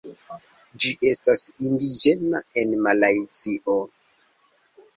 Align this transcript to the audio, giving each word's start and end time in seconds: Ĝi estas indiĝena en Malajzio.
Ĝi 0.85 0.93
estas 1.09 1.43
indiĝena 1.67 2.41
en 2.63 2.75
Malajzio. 2.89 3.79